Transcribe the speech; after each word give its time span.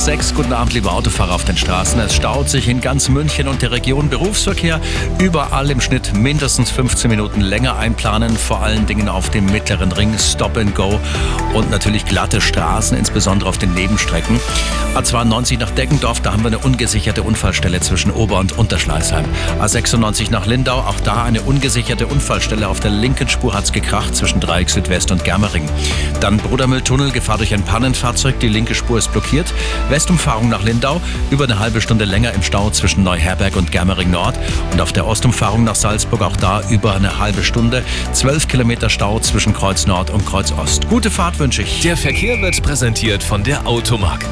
nach 0.00 0.06
sechs. 0.06 0.34
Guten 0.34 0.52
Abend, 0.52 0.72
liebe 0.72 0.90
Autofahrer 0.90 1.34
auf 1.34 1.44
den 1.44 1.56
Straßen. 1.56 2.00
Es 2.00 2.14
staut 2.14 2.48
sich 2.48 2.68
in 2.68 2.80
ganz 2.80 3.08
München 3.08 3.48
und 3.48 3.60
der 3.60 3.70
Region 3.70 4.08
Berufsverkehr. 4.08 4.80
Überall 5.18 5.70
im 5.70 5.80
Schnitt 5.80 6.14
mindestens 6.14 6.70
15 6.70 7.10
Minuten 7.10 7.40
länger 7.42 7.76
einplanen. 7.76 8.36
Vor 8.36 8.62
allen 8.62 8.86
Dingen 8.86 9.08
auf 9.08 9.30
dem 9.30 9.46
mittleren 9.46 9.92
Ring 9.92 10.16
Stop 10.18 10.56
and 10.56 10.74
Go 10.74 10.98
und 11.54 11.70
natürlich 11.70 12.06
glatte 12.06 12.40
Straßen, 12.40 12.96
insbesondere 12.96 13.48
auf 13.48 13.58
den 13.58 13.74
Nebenstrecken. 13.74 14.40
A92 14.94 15.58
nach 15.58 15.70
Deggendorf, 15.70 16.20
da 16.20 16.32
haben 16.32 16.42
wir 16.42 16.48
eine 16.48 16.58
ungesicherte 16.58 17.22
Unfallstelle 17.22 17.80
zwischen 17.80 18.10
Ober- 18.10 18.38
und 18.38 18.56
Unterschleißheim. 18.58 19.24
A96 19.60 20.30
nach 20.30 20.46
Lindau, 20.46 20.78
auch 20.78 20.98
da 21.00 21.24
eine 21.24 21.42
ungesicherte 21.42 22.06
Unfallstelle. 22.06 22.68
Auf 22.68 22.80
der 22.80 22.90
linken 22.90 23.28
Spur 23.28 23.54
hat's 23.54 23.72
gekracht 23.72 24.16
zwischen 24.16 24.40
Dreieck 24.40 24.70
Südwest 24.70 25.12
und 25.12 25.24
Germering. 25.24 25.68
Dann 26.20 26.38
Brudermülltunnel, 26.38 27.12
Gefahr 27.12 27.38
durch 27.38 27.54
ein 27.54 27.62
Pannenfahrzeug. 27.62 28.40
Die 28.40 28.48
linke 28.48 28.74
Spur 28.74 28.98
ist 28.98 29.12
blockiert. 29.12 29.52
Westumfahrung 29.90 30.48
nach 30.48 30.62
Lindau, 30.62 31.00
über 31.30 31.44
eine 31.44 31.58
halbe 31.58 31.80
Stunde 31.80 32.04
länger 32.04 32.32
im 32.32 32.42
Stau 32.42 32.70
zwischen 32.70 33.02
Neuherberg 33.02 33.56
und 33.56 33.72
Germering 33.72 34.10
Nord. 34.10 34.38
Und 34.72 34.80
auf 34.80 34.92
der 34.92 35.06
Ostumfahrung 35.06 35.64
nach 35.64 35.74
Salzburg, 35.74 36.22
auch 36.22 36.36
da 36.36 36.62
über 36.70 36.94
eine 36.94 37.18
halbe 37.18 37.42
Stunde. 37.42 37.82
12 38.12 38.48
Kilometer 38.48 38.88
Stau 38.88 39.18
zwischen 39.20 39.52
Kreuz 39.52 39.86
Nord 39.86 40.10
und 40.10 40.24
Kreuz 40.26 40.52
Ost. 40.52 40.88
Gute 40.88 41.10
Fahrt 41.10 41.38
wünsche 41.38 41.62
ich. 41.62 41.82
Der 41.82 41.96
Verkehr 41.96 42.40
wird 42.40 42.62
präsentiert 42.62 43.22
von 43.22 43.42
der 43.42 43.66
Automark. 43.66 44.24